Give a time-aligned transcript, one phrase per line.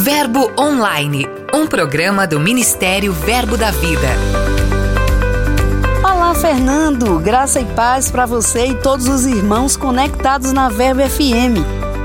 [0.00, 4.08] Verbo Online, um programa do Ministério Verbo da Vida.
[6.04, 7.18] Olá, Fernando.
[7.18, 11.58] Graça e paz para você e todos os irmãos conectados na Verbo FM.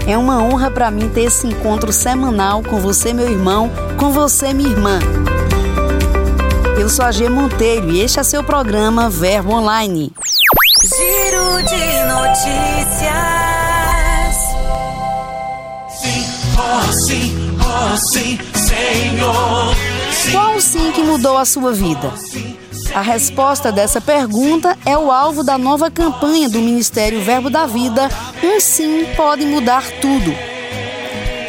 [0.07, 4.53] É uma honra para mim ter esse encontro semanal com você, meu irmão, com você,
[4.53, 4.99] minha irmã.
[6.79, 10.11] Eu sou a G Monteiro e este é seu programa Verbo Online.
[10.81, 13.13] Giro de notícias.
[16.01, 16.25] Sim,
[16.57, 17.42] oh sim,
[17.97, 19.75] sim, Senhor.
[20.31, 22.13] Qual o sim que mudou a sua vida?
[22.93, 28.09] A resposta dessa pergunta é o alvo da nova campanha do Ministério Verbo da Vida.
[28.43, 30.33] Um sim pode mudar tudo.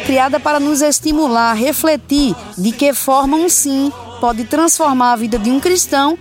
[0.05, 5.37] Criada para nos estimular a refletir de que forma um sim pode transformar a vida
[5.37, 6.17] de um cristão,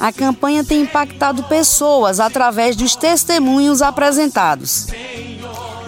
[0.00, 4.88] a campanha tem impactado pessoas através dos testemunhos apresentados.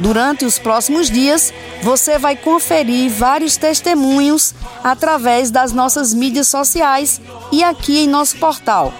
[0.04, 1.50] Durante os próximos dias,
[1.82, 8.92] você vai conferir vários testemunhos através das nossas mídias sociais e aqui em nosso portal.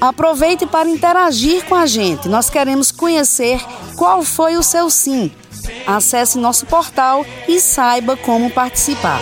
[0.00, 2.26] Aproveite para interagir com a gente.
[2.26, 3.62] Nós queremos conhecer
[3.96, 5.30] qual foi o seu sim.
[5.86, 9.20] Acesse nosso portal e saiba como participar.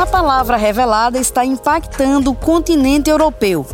[0.00, 3.66] A palavra revelada está impactando o continente europeu.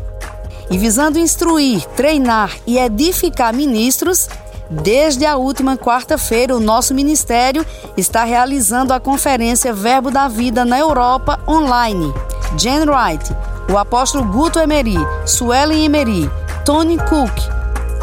[0.70, 4.28] E visando instruir, treinar e edificar ministros,
[4.70, 10.78] desde a última quarta-feira, o nosso ministério está realizando a conferência Verbo da Vida na
[10.78, 12.14] Europa online.
[12.56, 13.34] Jen Wright,
[13.68, 16.30] o apóstolo Guto Emery, Suelen Emery,
[16.64, 17.32] Tony Cook,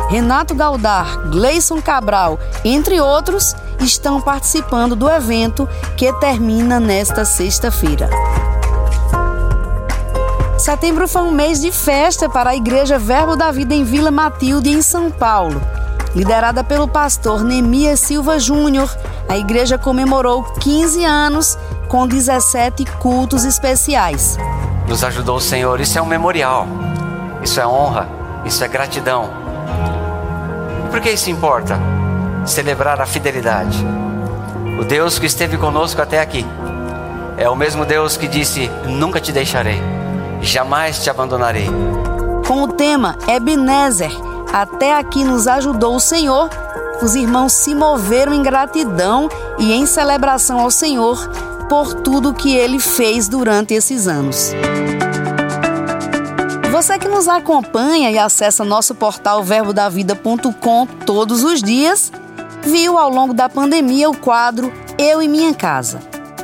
[0.10, 8.10] Renato Galdar, Gleison Cabral, entre outros, estão participando do evento que termina nesta sexta-feira.
[10.58, 14.72] Setembro foi um mês de festa para a Igreja Verbo da Vida em Vila Matilde,
[14.72, 15.62] em São Paulo.
[16.16, 18.90] Liderada pelo pastor Nemias Silva Júnior,
[19.30, 21.58] a igreja comemorou 15 anos
[21.88, 24.36] com 17 cultos especiais.
[24.88, 26.68] Nos ajudou o Senhor, isso é um memorial,
[27.44, 28.10] isso é honra,
[28.44, 29.30] isso é gratidão.
[30.86, 31.80] E por que isso importa?
[32.48, 33.86] Celebrar a fidelidade.
[34.80, 36.44] O Deus que esteve conosco até aqui
[37.38, 39.80] é o mesmo Deus que disse: Nunca te deixarei,
[40.42, 41.70] jamais te abandonarei.
[42.48, 44.12] Com o tema Ebenezer,
[44.54, 46.50] até aqui nos ajudou o Senhor,
[47.02, 51.30] os irmãos se moveram em gratidão e em celebração ao Senhor
[51.70, 54.54] por tudo que ele fez durante esses anos.
[56.72, 62.12] Você que nos acompanha e acessa nosso portal verbodavida.com todos os dias,
[62.64, 66.00] viu ao longo da pandemia o quadro Eu e Minha Casa.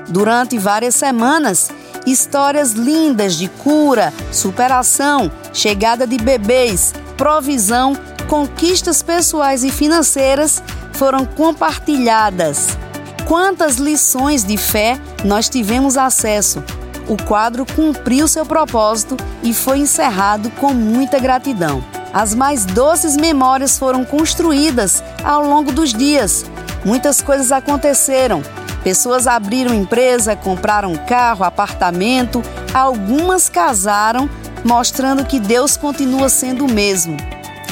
[0.10, 1.72] Durante várias semanas,
[2.06, 7.98] histórias lindas de cura, superação, chegada de bebês, provisão,
[8.28, 10.62] conquistas pessoais e financeiras
[10.94, 12.78] foram compartilhadas.
[13.26, 16.64] Quantas lições de fé nós tivemos acesso?
[17.08, 21.84] O quadro cumpriu seu propósito e foi encerrado com muita gratidão.
[22.14, 26.46] As mais doces memórias foram construídas ao longo dos dias.
[26.86, 28.42] Muitas coisas aconteceram.
[28.84, 34.30] Pessoas abriram empresa, compraram carro, apartamento, algumas casaram,
[34.66, 37.16] mostrando que Deus continua sendo o mesmo.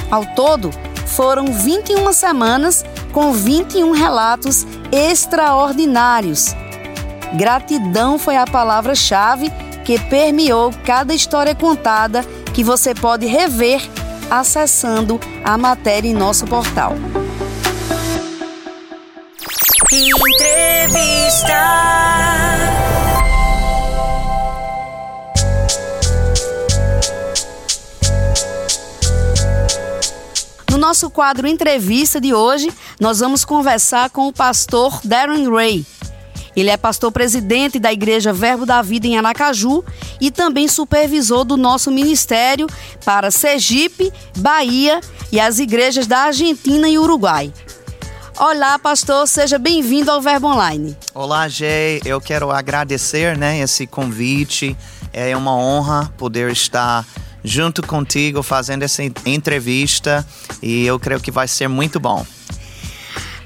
[0.10, 0.72] Ao todo,
[1.08, 6.56] foram 21 semanas com 21 relatos extraordinários.
[7.34, 9.52] Gratidão foi a palavra-chave
[9.84, 12.24] que permeou cada história contada
[12.54, 13.82] que você pode rever
[14.30, 16.96] acessando a matéria em nosso portal.
[30.92, 32.70] Nosso quadro Entrevista de hoje,
[33.00, 35.86] nós vamos conversar com o pastor Darren Ray.
[36.54, 39.86] Ele é pastor presidente da Igreja Verbo da Vida em Aracaju
[40.20, 42.68] e também supervisor do nosso ministério
[43.06, 45.00] para Sergipe, Bahia
[45.32, 47.54] e as igrejas da Argentina e Uruguai.
[48.38, 50.98] Olá, pastor, seja bem-vindo ao Verbo Online.
[51.16, 52.02] Olá, Jay.
[52.04, 54.76] Eu quero agradecer, né, esse convite.
[55.14, 57.06] É uma honra poder estar
[57.44, 60.26] junto contigo fazendo essa entrevista
[60.62, 62.26] e eu creio que vai ser muito bom.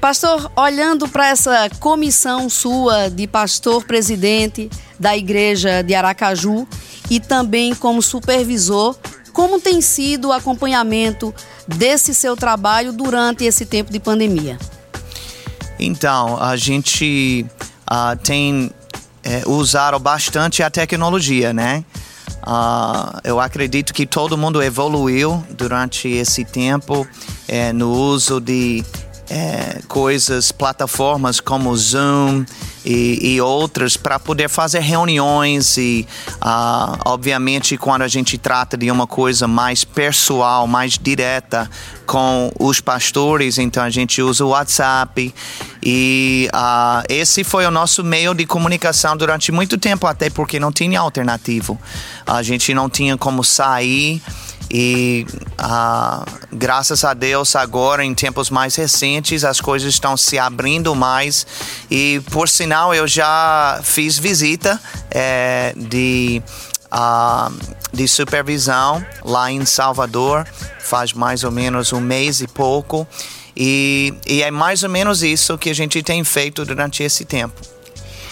[0.00, 4.70] Pastor, olhando para essa comissão sua de pastor presidente
[5.00, 6.66] da igreja de Aracaju
[7.10, 8.96] e também como supervisor,
[9.32, 11.34] como tem sido o acompanhamento
[11.66, 14.58] desse seu trabalho durante esse tempo de pandemia?
[15.78, 17.44] Então, a gente
[17.90, 18.70] uh, tem
[19.22, 21.84] é, usado bastante a tecnologia, né?
[22.46, 27.04] Uh, eu acredito que todo mundo evoluiu durante esse tempo
[27.48, 28.84] é, no uso de
[29.28, 32.44] é, coisas, plataformas como Zoom
[32.84, 36.06] e, e outras para poder fazer reuniões e,
[36.36, 41.68] uh, obviamente, quando a gente trata de uma coisa mais pessoal, mais direta
[42.06, 45.34] com os pastores, então a gente usa o WhatsApp
[45.82, 50.70] e uh, esse foi o nosso meio de comunicação durante muito tempo, até porque não
[50.70, 51.78] tinha alternativo.
[52.24, 54.22] A gente não tinha como sair.
[54.70, 55.26] E
[55.56, 61.46] ah, graças a Deus, agora em tempos mais recentes, as coisas estão se abrindo mais.
[61.90, 64.80] E por sinal, eu já fiz visita
[65.10, 66.42] é, de,
[66.90, 67.50] ah,
[67.92, 70.46] de supervisão lá em Salvador,
[70.80, 73.06] faz mais ou menos um mês e pouco.
[73.56, 77.58] E, e é mais ou menos isso que a gente tem feito durante esse tempo.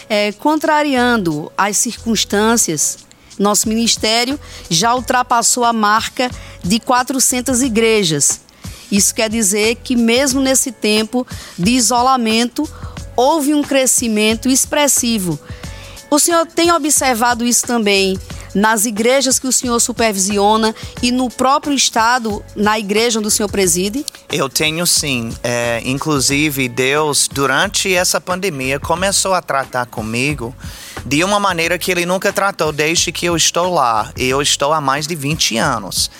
[0.07, 2.99] É, contrariando as circunstâncias,
[3.39, 4.39] nosso ministério
[4.69, 6.31] já ultrapassou a marca
[6.63, 8.41] de 400 igrejas.
[8.91, 11.27] Isso quer dizer que, mesmo nesse tempo
[11.59, 12.69] de isolamento,
[13.17, 15.39] houve um crescimento expressivo.
[16.11, 18.19] O senhor tem observado isso também
[18.55, 23.49] nas igrejas que o senhor supervisiona e no próprio estado, na igreja onde o senhor
[23.49, 24.07] preside?
[24.31, 25.35] Eu tenho sim.
[25.43, 30.55] É, inclusive, Deus, durante essa pandemia, começou a tratar comigo
[31.05, 34.11] de uma maneira que ele nunca tratou desde que eu estou lá.
[34.17, 36.11] Eu estou há mais de 20 anos.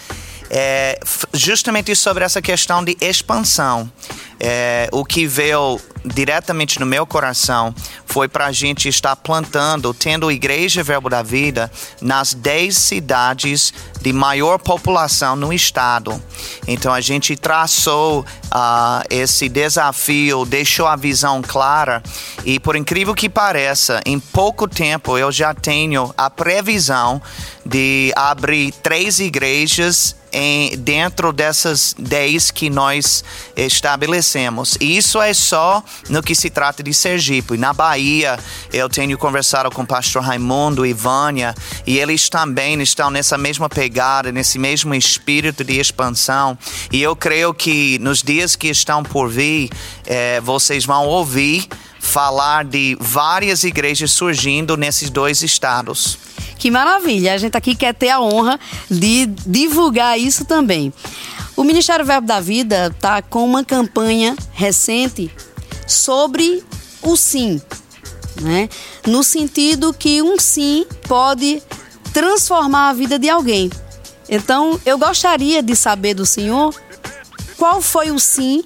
[0.51, 1.01] É,
[1.33, 3.91] justamente sobre essa questão de expansão.
[4.39, 7.75] É, o que veio diretamente no meu coração
[8.07, 11.71] foi para a gente estar plantando, tendo Igreja Verbo da Vida
[12.01, 16.23] nas 10 cidades de maior população no estado.
[16.67, 22.03] Então a gente traçou uh, esse desafio, deixou a visão clara
[22.45, 27.21] e, por incrível que pareça, em pouco tempo eu já tenho a previsão
[27.65, 33.25] de abrir três igrejas em, dentro dessas 10 que nós
[33.57, 34.77] estabelecemos.
[34.81, 37.57] E isso é só no que se trata de Sergipe.
[37.57, 38.39] Na Bahia,
[38.73, 41.55] eu tenho conversado com o pastor Raimundo e Vânia,
[41.87, 46.57] e eles também estão nessa mesma pegada, nesse mesmo espírito de expansão.
[46.93, 49.71] E eu creio que nos dias que estão por vir,
[50.07, 51.69] é, vocês vão ouvir
[52.05, 56.19] falar de várias igrejas surgindo nesses dois estados.
[56.59, 57.35] Que maravilha!
[57.35, 58.61] A gente aqui quer ter a honra
[58.91, 60.93] de divulgar isso também.
[61.57, 65.31] O Ministério Verbo da Vida está com uma campanha recente
[65.87, 66.63] sobre
[67.03, 67.61] o sim,
[68.41, 68.69] né?
[69.07, 71.63] No sentido que um sim pode
[72.13, 73.71] transformar a vida de alguém.
[74.29, 76.75] Então, eu gostaria de saber do senhor
[77.57, 78.65] qual foi o sim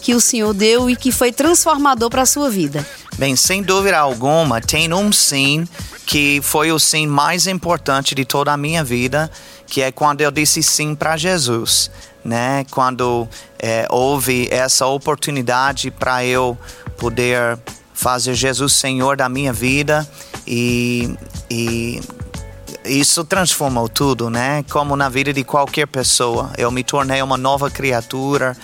[0.00, 2.86] que o senhor deu e que foi transformador para a sua vida.
[3.16, 5.66] Bem, sem dúvida alguma, tem um sim
[6.04, 9.30] que foi o sim mais importante de toda a minha vida,
[9.66, 11.90] que é quando eu disse sim para Jesus,
[12.24, 12.64] né?
[12.70, 13.28] Quando
[13.58, 16.56] é, houve essa oportunidade para eu
[16.96, 17.58] poder
[17.92, 20.06] fazer Jesus Senhor da minha vida
[20.46, 21.16] e,
[21.50, 22.00] e
[22.84, 24.64] isso transformou tudo, né?
[24.70, 28.56] Como na vida de qualquer pessoa, eu me tornei uma nova criatura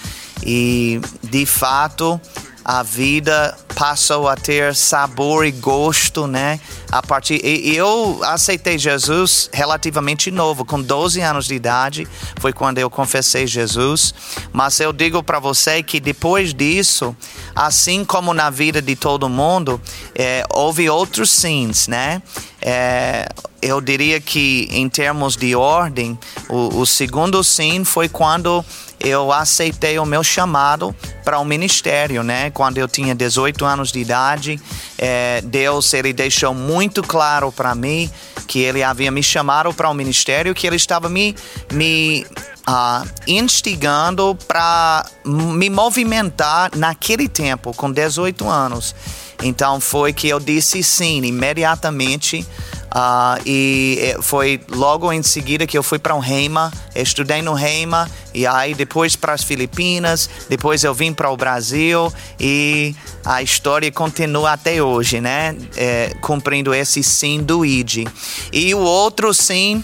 [0.44, 2.20] e de fato
[2.65, 6.61] a vida passou a ter sabor e gosto, né?
[6.93, 12.07] A partir e eu aceitei Jesus relativamente novo, com 12 anos de idade,
[12.39, 14.12] foi quando eu confessei Jesus.
[14.53, 17.17] Mas eu digo para você que depois disso,
[17.55, 19.81] assim como na vida de todo mundo,
[20.15, 22.20] é, houve outros sims, né?
[22.61, 23.27] É,
[23.63, 26.19] eu diria que em termos de ordem,
[26.49, 28.65] o, o segundo sim foi quando
[29.01, 32.51] eu aceitei o meu chamado para o ministério, né?
[32.51, 34.61] Quando eu tinha 18 anos de idade,
[34.99, 38.11] é, Deus ele deixou muito claro para mim
[38.47, 41.35] que ele havia me chamado para o ministério, que ele estava me,
[41.73, 42.27] me
[42.69, 48.95] uh, instigando para me movimentar naquele tempo, com 18 anos.
[49.43, 52.47] Então foi que eu disse sim imediatamente
[52.91, 58.11] Uh, e foi logo em seguida que eu fui para o Reima, estudei no Reima,
[58.35, 62.94] e aí depois para as Filipinas, depois eu vim para o Brasil e
[63.25, 65.56] a história continua até hoje, né?
[65.77, 68.09] É, cumprindo esse sim do ID.
[68.53, 69.82] E o outro sim.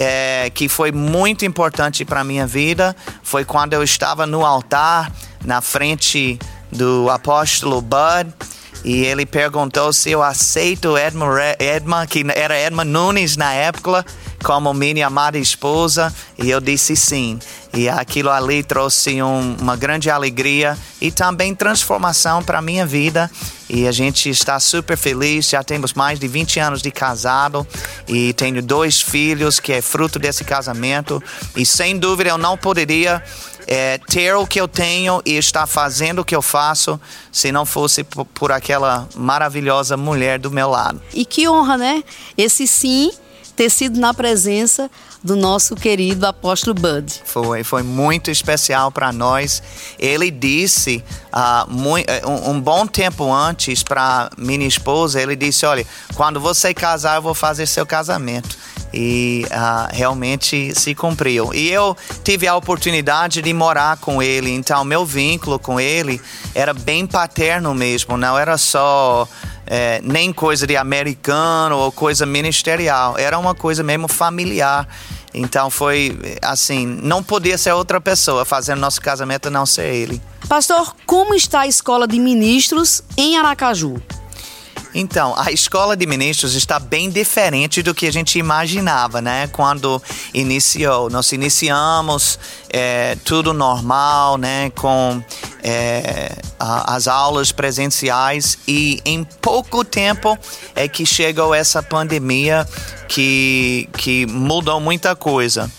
[0.00, 5.10] É, que foi muito importante para minha vida foi quando eu estava no altar
[5.44, 6.38] na frente
[6.70, 8.32] do apóstolo Bud
[8.84, 11.26] e ele perguntou se eu aceito Edma,
[11.58, 14.04] Edma que era Edma Nunes na época,
[14.42, 16.14] como minha amada esposa?
[16.38, 17.38] E eu disse sim.
[17.72, 23.30] E aquilo ali trouxe um, uma grande alegria e também transformação para a minha vida.
[23.68, 25.48] E a gente está super feliz.
[25.48, 27.66] Já temos mais de 20 anos de casado
[28.06, 31.22] e tenho dois filhos que é fruto desse casamento.
[31.54, 33.22] E sem dúvida eu não poderia
[33.70, 36.98] é, ter o que eu tenho e estar fazendo o que eu faço
[37.30, 41.02] se não fosse por, aquela maravilhosa mulher do meu lado.
[41.12, 42.02] E que honra, né?
[42.36, 43.12] Esse sim
[43.54, 44.90] ter sido na presença
[45.22, 47.22] do nosso querido apóstolo Bud.
[47.24, 49.62] Foi, foi muito especial para nós.
[49.98, 55.86] Ele disse uh, muito, um, um, bom tempo antes para minha esposa, ele disse, olha,
[56.14, 58.56] quando você casar, eu vou fazer seu casamento
[58.92, 61.52] e uh, realmente se cumpriu.
[61.52, 66.20] E eu tive a oportunidade de morar com ele, então meu vínculo com ele
[66.54, 69.28] era bem paterno mesmo, não era só
[69.68, 74.88] é, nem coisa de americano ou coisa ministerial, era uma coisa mesmo familiar.
[75.34, 80.22] Então foi assim, não podia ser outra pessoa fazendo nosso casamento não ser ele.
[80.48, 84.00] Pastor, como está a escola de ministros em Aracaju?
[85.00, 89.46] Então, a escola de ministros está bem diferente do que a gente imaginava, né?
[89.52, 90.02] Quando
[90.34, 91.08] iniciou.
[91.08, 92.36] Nós iniciamos
[92.68, 94.70] é, tudo normal, né?
[94.70, 95.22] Com
[95.62, 100.36] é, a, as aulas presenciais e em pouco tempo
[100.74, 102.66] é que chegou essa pandemia
[103.06, 105.70] que, que mudou muita coisa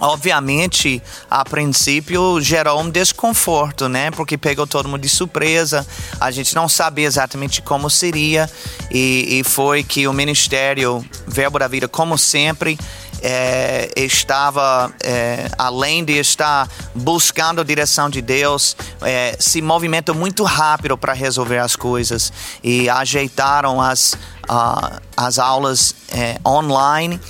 [0.00, 4.10] obviamente, a princípio gerou um desconforto, né?
[4.10, 5.86] Porque pegou todo mundo de surpresa,
[6.18, 8.50] a gente não sabia exatamente como seria,
[8.90, 12.78] e, e foi que o Ministério Verbo da Vida, como sempre,
[13.22, 20.42] é, estava, é, além de estar buscando a direção de Deus, é, se movimentou muito
[20.44, 24.14] rápido para resolver as coisas e ajeitaram as,
[24.48, 27.20] uh, as aulas é, online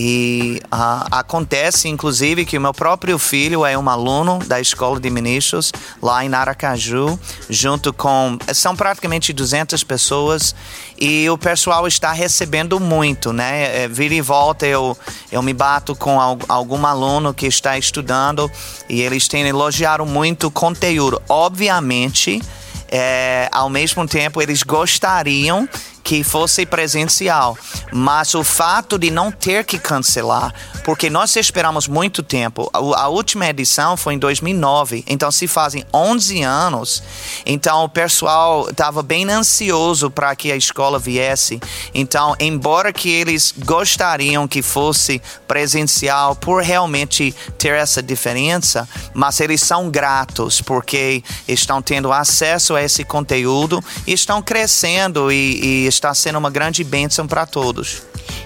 [0.00, 5.10] e uh, acontece, inclusive, que o meu próprio filho é um aluno da Escola de
[5.10, 7.18] Ministros lá em Aracaju,
[7.50, 8.38] junto com.
[8.54, 10.54] São praticamente 200 pessoas
[10.96, 13.82] e o pessoal está recebendo muito, né?
[13.82, 14.96] É, vira e volta eu,
[15.32, 16.16] eu me bato com
[16.48, 18.48] algum aluno que está estudando
[18.88, 21.20] e eles têm elogiado muito o conteúdo.
[21.28, 22.40] Obviamente,
[22.88, 25.68] é, ao mesmo tempo, eles gostariam
[26.08, 27.54] que fosse presencial,
[27.92, 32.70] mas o fato de não ter que cancelar, porque nós esperamos muito tempo.
[32.72, 37.02] A, última edição foi em 2009, então se fazem 11 anos.
[37.44, 41.60] Então o pessoal estava bem ansioso para que a escola viesse.
[41.92, 49.60] Então, embora que eles gostariam que fosse presencial por realmente ter essa diferença, mas eles
[49.60, 56.38] são gratos porque estão tendo acesso a esse conteúdo, estão crescendo e, e está sendo
[56.38, 58.02] uma grande bênção para todos.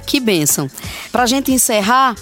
[0.06, 0.70] Que bênção.
[1.10, 2.16] Para a gente encerrar,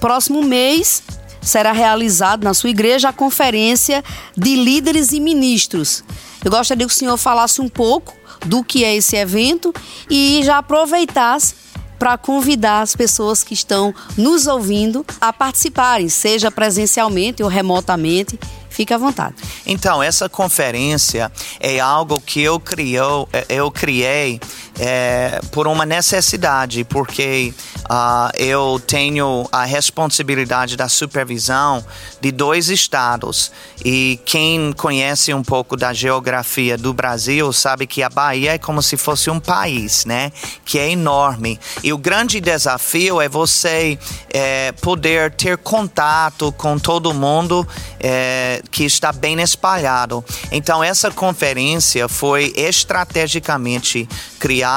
[0.00, 1.02] próximo mês
[1.40, 4.04] será realizado na sua igreja a conferência
[4.36, 6.04] de líderes e ministros.
[6.44, 8.14] Eu gostaria que o senhor falasse um pouco
[8.46, 9.74] do que é esse evento
[10.08, 11.54] e já aproveitasse
[11.98, 18.38] para convidar as pessoas que estão nos ouvindo a participarem, seja presencialmente ou remotamente.
[18.70, 19.34] Fique à vontade.
[19.66, 24.38] Então, essa conferência é algo que eu, criou, eu criei
[24.78, 27.52] é, por uma necessidade, porque
[27.84, 31.84] uh, eu tenho a responsabilidade da supervisão
[32.20, 33.50] de dois estados.
[33.84, 38.82] E quem conhece um pouco da geografia do Brasil sabe que a Bahia é como
[38.82, 40.30] se fosse um país, né?
[40.64, 41.58] Que é enorme.
[41.82, 43.98] E o grande desafio é você
[44.30, 47.66] é, poder ter contato com todo mundo
[47.98, 50.24] é, que está bem espalhado.
[50.52, 54.08] Então, essa conferência foi estrategicamente
[54.38, 54.67] criada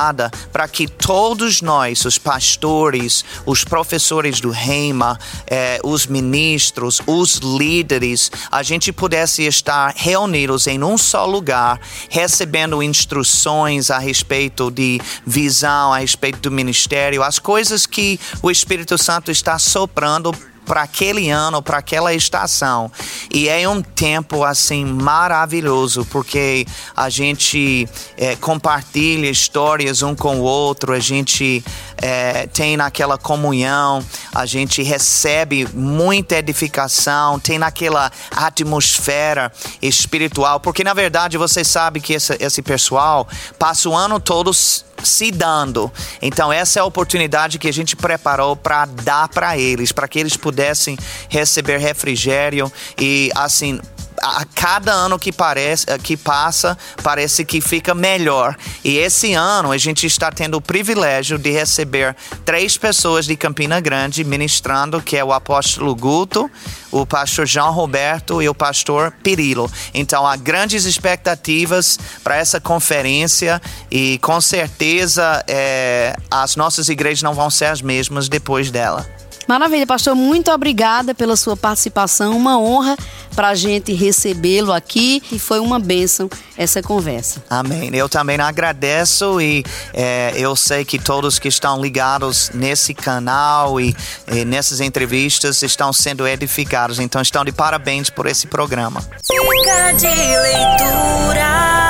[0.52, 8.32] para que todos nós, os pastores, os professores do Reima, é, os ministros, os líderes,
[8.52, 11.80] a gente pudesse estar reunidos em um só lugar,
[12.10, 18.98] recebendo instruções a respeito de visão, a respeito do ministério, as coisas que o Espírito
[18.98, 20.34] Santo está soprando
[20.66, 22.92] para aquele ano, para aquela estação.
[23.34, 26.66] E é um tempo assim maravilhoso, porque
[26.96, 27.88] a gente
[28.18, 31.64] é, compartilha histórias um com o outro, a gente
[32.02, 34.04] é, tem naquela comunhão,
[34.34, 42.14] a gente recebe muita edificação, tem naquela atmosfera espiritual, porque na verdade você sabe que
[42.14, 43.28] esse, esse pessoal
[43.60, 45.92] passa o ano todo se dando.
[46.22, 50.20] Então essa é a oportunidade que a gente preparou para dar para eles, para que
[50.20, 50.98] eles pudessem
[51.30, 53.80] receber refrigério e assim
[54.22, 58.56] a cada ano que, parece, que passa, parece que fica melhor.
[58.84, 63.80] E esse ano a gente está tendo o privilégio de receber três pessoas de Campina
[63.80, 66.50] Grande ministrando, que é o apóstolo Guto,
[66.92, 69.72] o pastor João Roberto e o pastor Pirilo.
[69.94, 77.34] Então há grandes expectativas para essa conferência e com certeza é, as nossas igrejas não
[77.34, 79.21] vão ser as mesmas depois dela.
[79.52, 80.16] Maravilha, pastor.
[80.16, 82.38] Muito obrigada pela sua participação.
[82.38, 82.96] Uma honra
[83.36, 87.44] para a gente recebê-lo aqui e foi uma bênção essa conversa.
[87.50, 87.90] Amém.
[87.94, 89.62] Eu também agradeço e
[89.94, 93.94] é, eu sei que todos que estão ligados nesse canal e,
[94.32, 96.98] e nessas entrevistas estão sendo edificados.
[96.98, 99.02] Então estão de parabéns por esse programa.
[99.02, 101.81] Dica de leitura.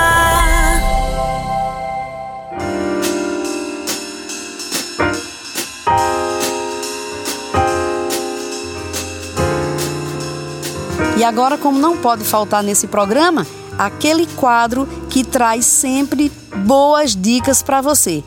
[11.21, 13.45] E agora, como não pode faltar nesse programa,
[13.77, 16.31] aquele quadro que traz sempre
[16.65, 18.23] boas dicas para você.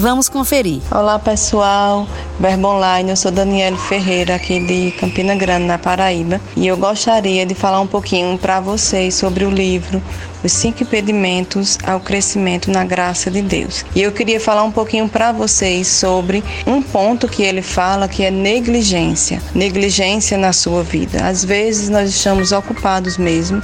[0.00, 0.80] Vamos conferir.
[0.90, 6.66] Olá pessoal, Verbo Online, eu sou Daniele Ferreira aqui de Campina Grande, na Paraíba, e
[6.66, 10.02] eu gostaria de falar um pouquinho para vocês sobre o livro
[10.42, 13.84] Os Cinco Impedimentos ao Crescimento na Graça de Deus.
[13.94, 18.24] E eu queria falar um pouquinho para vocês sobre um ponto que ele fala que
[18.24, 21.26] é negligência, negligência na sua vida.
[21.26, 23.60] Às vezes nós estamos ocupados mesmo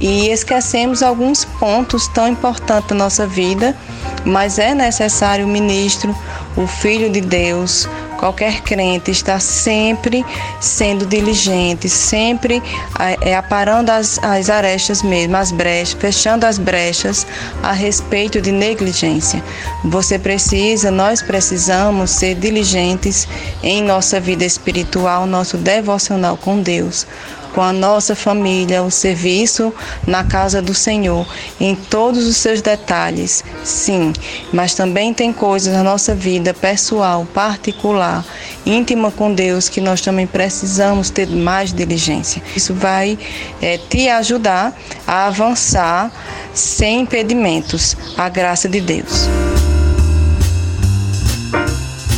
[0.00, 3.76] e esquecemos alguns pontos tão importantes da nossa vida,
[4.24, 6.14] mas é necessário o ministro,
[6.56, 7.88] o Filho de Deus,
[8.18, 10.24] qualquer crente está sempre
[10.60, 12.62] sendo diligente, sempre
[13.20, 17.26] é, aparando as, as arestas mesmo, as brechas, fechando as brechas
[17.62, 19.42] a respeito de negligência.
[19.84, 23.28] Você precisa, nós precisamos ser diligentes
[23.62, 27.06] em nossa vida espiritual, nosso devocional com Deus
[27.54, 29.72] com a nossa família, o serviço
[30.06, 31.26] na casa do Senhor,
[31.60, 34.12] em todos os seus detalhes, sim,
[34.52, 38.24] mas também tem coisas na nossa vida pessoal, particular,
[38.66, 42.42] íntima com Deus, que nós também precisamos ter mais diligência.
[42.56, 43.16] Isso vai
[43.62, 46.10] é, te ajudar a avançar
[46.52, 49.28] sem impedimentos, a graça de Deus.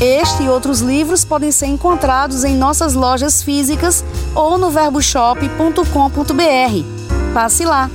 [0.01, 7.33] Este e outros livros podem ser encontrados em nossas lojas físicas ou no verboshop.com.br.
[7.33, 7.91] Passe lá!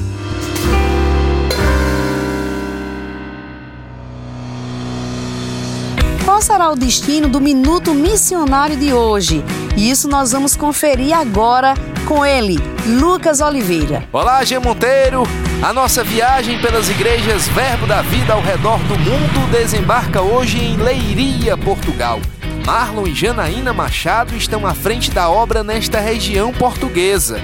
[6.25, 9.43] Qual será o destino do Minuto Missionário de hoje?
[9.77, 11.73] Isso nós vamos conferir agora
[12.05, 14.03] com ele, Lucas Oliveira.
[14.11, 15.23] Olá, G Monteiro!
[15.63, 20.75] A nossa viagem pelas igrejas Verbo da Vida ao redor do mundo desembarca hoje em
[20.75, 22.19] Leiria, Portugal.
[22.65, 27.39] Marlon e Janaína Machado estão à frente da obra nesta região portuguesa.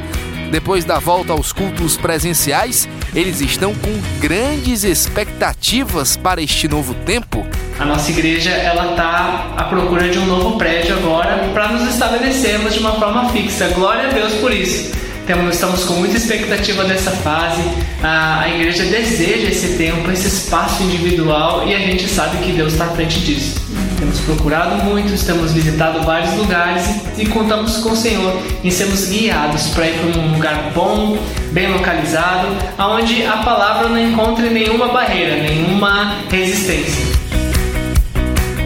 [0.52, 7.46] Depois da volta aos cultos presenciais, eles estão com grandes expectativas para este novo tempo.
[7.80, 12.74] A nossa igreja ela está à procura de um novo prédio agora para nos estabelecermos
[12.74, 13.68] de uma forma fixa.
[13.70, 14.96] Glória a Deus por isso.
[15.28, 17.62] Temos, estamos com muita expectativa dessa fase.
[18.02, 22.72] A, a igreja deseja esse tempo, esse espaço individual e a gente sabe que Deus
[22.72, 23.67] está à frente disso.
[23.98, 26.86] Temos procurado muito, estamos visitado vários lugares
[27.18, 31.18] e, contamos com o Senhor em sermos guiados para ir para um lugar bom,
[31.52, 37.18] bem localizado, aonde a palavra não encontre nenhuma barreira, nenhuma resistência.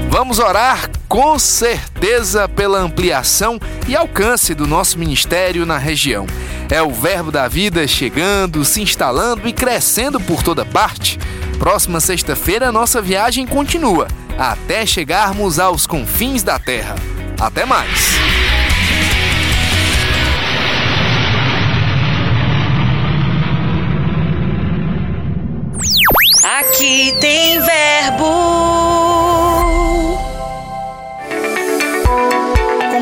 [0.10, 6.28] Vamos orar com certeza pela ampliação e alcance do nosso ministério na região.
[6.70, 11.17] É o Verbo da Vida chegando, se instalando e crescendo por toda parte.
[11.58, 14.08] Próxima sexta-feira, nossa viagem continua,
[14.41, 16.95] até chegarmos aos confins da Terra.
[17.39, 18.17] Até mais!
[26.60, 28.51] Aqui tem verbo.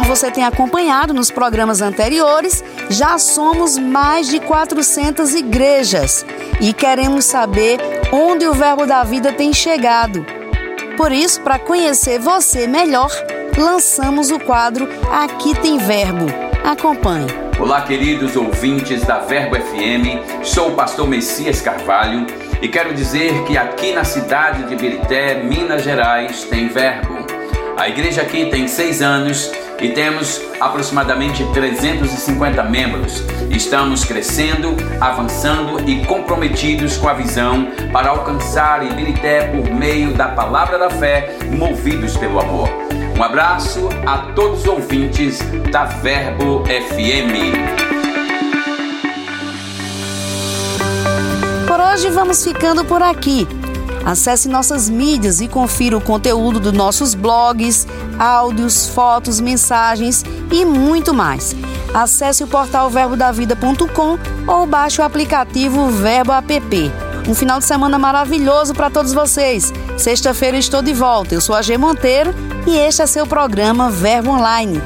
[0.08, 6.26] você tem acompanhado nos programas anteriores, já somos mais de 400 igrejas
[6.60, 7.80] e queremos saber
[8.12, 10.39] onde o Verbo da Vida tem chegado.
[11.00, 13.10] Por isso, para conhecer você melhor,
[13.58, 16.26] lançamos o quadro Aqui Tem Verbo.
[16.62, 17.26] Acompanhe.
[17.58, 20.44] Olá, queridos ouvintes da Verbo FM.
[20.44, 22.28] Sou o pastor Messias Carvalho
[22.62, 27.26] e quero dizer que aqui na cidade de Birité, Minas Gerais, tem Verbo.
[27.78, 29.50] A igreja aqui tem seis anos
[29.82, 33.24] e temos aproximadamente 350 membros.
[33.50, 40.78] Estamos crescendo, avançando e comprometidos com a visão para alcançar Ibirité por meio da palavra
[40.78, 42.70] da fé, movidos pelo amor.
[43.18, 45.40] Um abraço a todos os ouvintes
[45.72, 47.90] da Verbo FM.
[51.68, 53.48] Por hoje vamos ficando por aqui.
[54.06, 61.14] Acesse nossas mídias e confira o conteúdo dos nossos blogs, áudios, fotos, mensagens e muito
[61.14, 61.56] mais.
[61.94, 66.92] Acesse o portal verbodavida.com ou baixe o aplicativo Verbo App.
[67.28, 69.72] Um final de semana maravilhoso para todos vocês.
[69.98, 71.36] Sexta-feira estou de volta.
[71.36, 72.34] Eu sou a G Monteiro
[72.66, 74.82] e este é seu programa Verbo Online.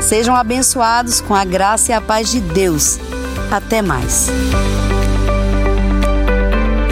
[0.00, 2.98] Sejam abençoados com a graça e a paz de Deus.
[3.50, 4.28] Até mais.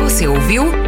[0.02, 0.87] Você ouviu